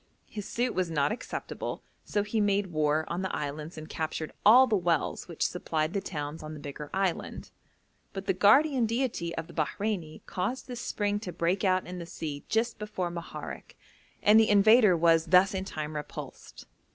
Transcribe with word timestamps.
His 0.25 0.47
suit 0.47 0.73
was 0.73 0.89
not 0.89 1.11
acceptable, 1.11 1.83
so 2.03 2.23
he 2.23 2.41
made 2.41 2.71
war 2.73 3.05
on 3.07 3.21
the 3.21 3.35
islands 3.35 3.77
and 3.77 3.87
captured 3.87 4.33
all 4.43 4.65
the 4.65 4.75
wells 4.75 5.27
which 5.27 5.45
supplied 5.45 5.93
the 5.93 6.01
towns 6.01 6.41
on 6.41 6.55
the 6.55 6.59
bigger 6.59 6.89
island; 6.91 7.51
but 8.11 8.25
the 8.25 8.33
guardian 8.33 8.87
deity 8.87 9.35
of 9.35 9.45
the 9.45 9.53
Bahreini 9.53 10.21
caused 10.25 10.67
this 10.67 10.81
spring 10.81 11.19
to 11.19 11.31
break 11.31 11.63
out 11.63 11.85
in 11.85 11.99
the 11.99 12.07
sea 12.07 12.43
just 12.49 12.79
before 12.79 13.11
Moharek, 13.11 13.77
and 14.23 14.39
the 14.39 14.49
invader 14.49 14.97
was 14.97 15.27
thus 15.27 15.53
in 15.53 15.65
time 15.65 15.95
repulsed. 15.95 16.65